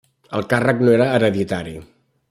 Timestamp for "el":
0.37-0.47